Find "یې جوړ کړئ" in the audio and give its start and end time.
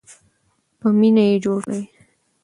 1.29-1.83